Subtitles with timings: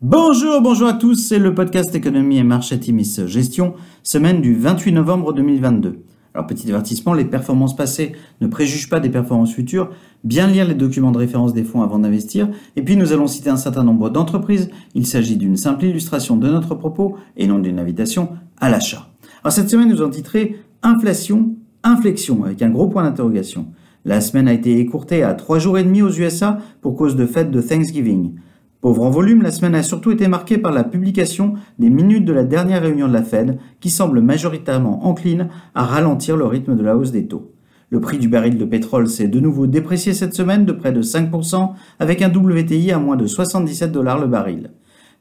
[0.00, 4.92] Bonjour, bonjour à tous, c'est le podcast Économie et Marché Timis Gestion, semaine du 28
[4.92, 6.04] novembre 2022.
[6.34, 9.90] Alors petit avertissement, les performances passées ne préjugent pas des performances futures,
[10.22, 13.50] bien lire les documents de référence des fonds avant d'investir, et puis nous allons citer
[13.50, 17.80] un certain nombre d'entreprises, il s'agit d'une simple illustration de notre propos et non d'une
[17.80, 18.28] invitation
[18.60, 19.08] à l'achat.
[19.42, 23.66] Alors cette semaine nous avons titré Inflation, inflexion, avec un gros point d'interrogation.
[24.04, 27.26] La semaine a été écourtée à trois jours et demi aux USA pour cause de
[27.26, 28.34] fête de Thanksgiving.
[28.80, 32.32] Pauvre en volume, la semaine a surtout été marquée par la publication des minutes de
[32.32, 36.84] la dernière réunion de la Fed, qui semble majoritairement encline à ralentir le rythme de
[36.84, 37.50] la hausse des taux.
[37.90, 41.02] Le prix du baril de pétrole s'est de nouveau déprécié cette semaine de près de
[41.02, 44.70] 5%, avec un WTI à moins de 77 dollars le baril.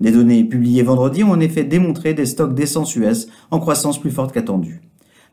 [0.02, 4.12] Des données publiées vendredi ont en effet démontré des stocks d'essence US en croissance plus
[4.12, 4.82] forte qu'attendue.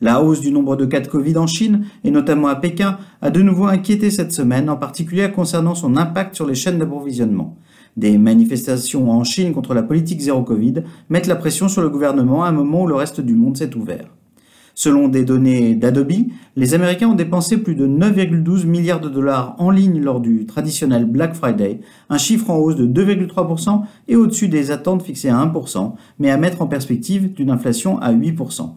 [0.00, 3.28] La hausse du nombre de cas de Covid en Chine, et notamment à Pékin, a
[3.28, 7.58] de nouveau inquiété cette semaine, en particulier concernant son impact sur les chaînes d'approvisionnement.
[7.96, 12.44] Des manifestations en Chine contre la politique zéro Covid mettent la pression sur le gouvernement
[12.44, 14.08] à un moment où le reste du monde s'est ouvert.
[14.76, 16.12] Selon des données d'Adobe,
[16.56, 21.04] les Américains ont dépensé plus de 9,12 milliards de dollars en ligne lors du traditionnel
[21.04, 25.92] Black Friday, un chiffre en hausse de 2,3% et au-dessus des attentes fixées à 1%,
[26.18, 28.70] mais à mettre en perspective d'une inflation à 8%.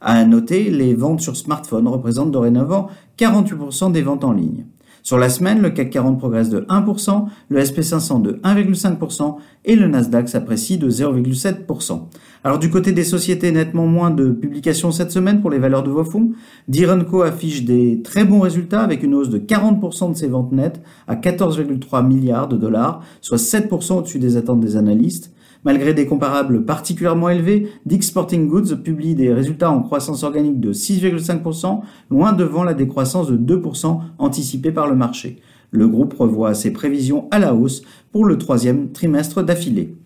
[0.00, 4.64] À noter, les ventes sur smartphone représentent dorénavant 48% des ventes en ligne.
[5.06, 9.86] Sur la semaine, le CAC 40 progresse de 1%, le SP500 de 1,5% et le
[9.86, 12.04] Nasdaq s'apprécie de 0,7%.
[12.42, 15.90] Alors du côté des sociétés, nettement moins de publications cette semaine pour les valeurs de
[15.90, 16.30] vos fonds.
[16.68, 20.80] Direnco affiche des très bons résultats avec une hausse de 40% de ses ventes nettes
[21.06, 25.34] à 14,3 milliards de dollars, soit 7% au-dessus des attentes des analystes.
[25.64, 30.74] Malgré des comparables particulièrement élevés, Dick's Sporting Goods publie des résultats en croissance organique de
[30.74, 35.40] 6,5%, loin devant la décroissance de 2% anticipée par le marché.
[35.70, 39.96] Le groupe revoit ses prévisions à la hausse pour le troisième trimestre d'affilée.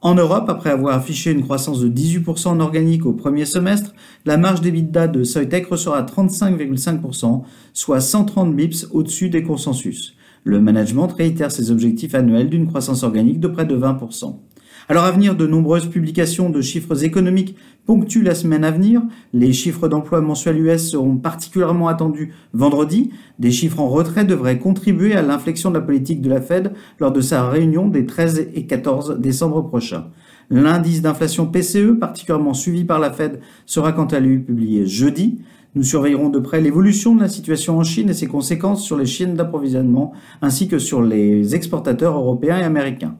[0.00, 4.36] En Europe, après avoir affiché une croissance de 18% en organique au premier semestre, la
[4.36, 7.42] marge d'EBITDA de Soitec ressort à 35,5%,
[7.72, 10.16] soit 130 bips au-dessus des consensus.
[10.42, 14.38] Le management réitère ses objectifs annuels d'une croissance organique de près de 20%.
[14.88, 17.56] Alors à venir, de nombreuses publications de chiffres économiques
[17.86, 19.02] ponctuent la semaine à venir.
[19.32, 23.10] Les chiffres d'emploi mensuels US seront particulièrement attendus vendredi.
[23.38, 27.12] Des chiffres en retrait devraient contribuer à l'inflexion de la politique de la Fed lors
[27.12, 30.06] de sa réunion des 13 et 14 décembre prochains.
[30.50, 35.38] L'indice d'inflation PCE, particulièrement suivi par la Fed, sera quant à lui publié jeudi.
[35.74, 39.06] Nous surveillerons de près l'évolution de la situation en Chine et ses conséquences sur les
[39.06, 40.12] chaînes d'approvisionnement
[40.42, 43.16] ainsi que sur les exportateurs européens et américains.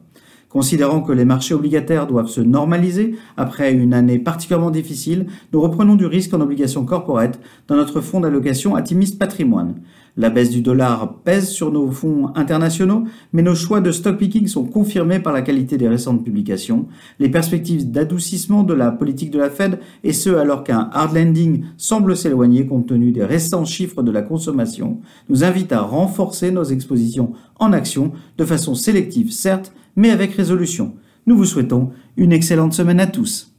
[0.53, 5.95] Considérant que les marchés obligataires doivent se normaliser après une année particulièrement difficile, nous reprenons
[5.95, 9.81] du risque en obligations corporate dans notre fonds d'allocation Atimis Patrimoine.
[10.15, 14.45] La baisse du dollar pèse sur nos fonds internationaux, mais nos choix de stock picking
[14.45, 16.85] sont confirmés par la qualité des récentes publications.
[17.17, 21.63] Les perspectives d'adoucissement de la politique de la Fed, et ce alors qu'un hard landing
[21.77, 24.99] semble s'éloigner compte tenu des récents chiffres de la consommation,
[25.29, 30.95] nous invitent à renforcer nos expositions en actions de façon sélective certes, mais avec résolution.
[31.25, 33.52] Nous vous souhaitons une excellente semaine à tous.